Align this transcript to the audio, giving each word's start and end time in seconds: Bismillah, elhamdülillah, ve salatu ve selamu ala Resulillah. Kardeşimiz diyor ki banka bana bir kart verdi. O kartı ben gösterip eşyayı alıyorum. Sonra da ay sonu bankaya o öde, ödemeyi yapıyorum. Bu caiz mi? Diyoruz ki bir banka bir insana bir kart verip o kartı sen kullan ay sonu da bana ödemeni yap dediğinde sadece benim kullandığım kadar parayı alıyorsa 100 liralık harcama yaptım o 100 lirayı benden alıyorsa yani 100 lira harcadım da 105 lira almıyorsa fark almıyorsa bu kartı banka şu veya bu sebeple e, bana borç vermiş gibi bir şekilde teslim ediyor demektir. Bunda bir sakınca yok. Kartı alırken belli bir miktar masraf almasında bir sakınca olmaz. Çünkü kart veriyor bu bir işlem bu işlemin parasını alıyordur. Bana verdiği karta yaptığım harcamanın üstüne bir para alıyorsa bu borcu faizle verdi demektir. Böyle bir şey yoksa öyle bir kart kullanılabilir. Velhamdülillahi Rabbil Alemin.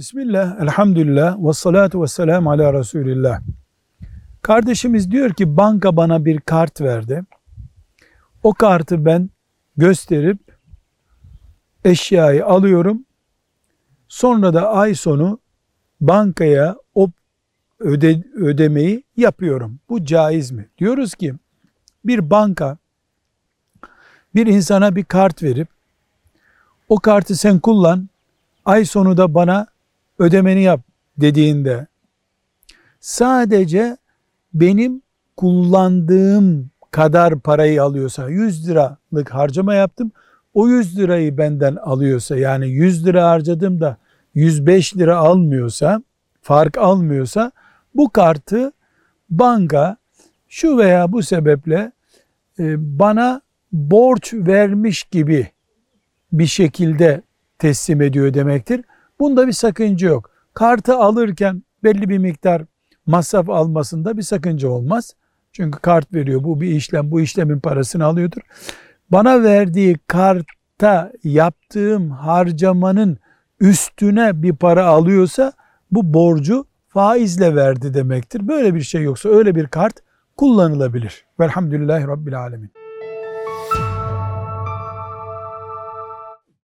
Bismillah, 0.00 0.60
elhamdülillah, 0.60 1.36
ve 1.38 1.52
salatu 1.52 2.02
ve 2.02 2.06
selamu 2.06 2.50
ala 2.50 2.72
Resulillah. 2.72 3.40
Kardeşimiz 4.42 5.10
diyor 5.10 5.32
ki 5.32 5.56
banka 5.56 5.96
bana 5.96 6.24
bir 6.24 6.40
kart 6.40 6.80
verdi. 6.80 7.24
O 8.42 8.54
kartı 8.54 9.04
ben 9.04 9.30
gösterip 9.76 10.38
eşyayı 11.84 12.46
alıyorum. 12.46 13.04
Sonra 14.08 14.54
da 14.54 14.70
ay 14.70 14.94
sonu 14.94 15.38
bankaya 16.00 16.76
o 16.94 17.10
öde, 17.78 18.24
ödemeyi 18.34 19.04
yapıyorum. 19.16 19.80
Bu 19.88 20.04
caiz 20.04 20.50
mi? 20.50 20.68
Diyoruz 20.78 21.14
ki 21.14 21.34
bir 22.04 22.30
banka 22.30 22.78
bir 24.34 24.46
insana 24.46 24.96
bir 24.96 25.04
kart 25.04 25.42
verip 25.42 25.68
o 26.88 27.00
kartı 27.00 27.36
sen 27.36 27.58
kullan 27.58 28.08
ay 28.64 28.84
sonu 28.84 29.16
da 29.16 29.34
bana 29.34 29.66
ödemeni 30.20 30.62
yap 30.62 30.80
dediğinde 31.16 31.86
sadece 33.00 33.96
benim 34.54 35.02
kullandığım 35.36 36.70
kadar 36.90 37.40
parayı 37.40 37.82
alıyorsa 37.82 38.28
100 38.28 38.68
liralık 38.68 39.34
harcama 39.34 39.74
yaptım 39.74 40.12
o 40.54 40.68
100 40.68 40.98
lirayı 40.98 41.38
benden 41.38 41.76
alıyorsa 41.76 42.36
yani 42.36 42.68
100 42.68 43.06
lira 43.06 43.30
harcadım 43.30 43.80
da 43.80 43.96
105 44.34 44.96
lira 44.96 45.16
almıyorsa 45.16 46.02
fark 46.42 46.78
almıyorsa 46.78 47.52
bu 47.94 48.10
kartı 48.10 48.72
banka 49.30 49.96
şu 50.48 50.78
veya 50.78 51.12
bu 51.12 51.22
sebeple 51.22 51.92
e, 52.58 52.98
bana 52.98 53.40
borç 53.72 54.34
vermiş 54.34 55.04
gibi 55.04 55.48
bir 56.32 56.46
şekilde 56.46 57.22
teslim 57.58 58.02
ediyor 58.02 58.34
demektir. 58.34 58.84
Bunda 59.20 59.46
bir 59.46 59.52
sakınca 59.52 60.08
yok. 60.08 60.30
Kartı 60.54 60.96
alırken 60.96 61.62
belli 61.84 62.08
bir 62.08 62.18
miktar 62.18 62.62
masraf 63.06 63.50
almasında 63.50 64.16
bir 64.16 64.22
sakınca 64.22 64.68
olmaz. 64.68 65.14
Çünkü 65.52 65.78
kart 65.78 66.14
veriyor 66.14 66.44
bu 66.44 66.60
bir 66.60 66.68
işlem 66.68 67.10
bu 67.10 67.20
işlemin 67.20 67.60
parasını 67.60 68.04
alıyordur. 68.04 68.40
Bana 69.10 69.42
verdiği 69.42 69.96
karta 70.06 71.12
yaptığım 71.24 72.10
harcamanın 72.10 73.18
üstüne 73.60 74.42
bir 74.42 74.56
para 74.56 74.86
alıyorsa 74.86 75.52
bu 75.90 76.14
borcu 76.14 76.66
faizle 76.88 77.54
verdi 77.54 77.94
demektir. 77.94 78.48
Böyle 78.48 78.74
bir 78.74 78.80
şey 78.80 79.02
yoksa 79.02 79.28
öyle 79.28 79.54
bir 79.54 79.66
kart 79.66 79.94
kullanılabilir. 80.36 81.24
Velhamdülillahi 81.40 82.06
Rabbil 82.06 82.40
Alemin. 82.40 82.79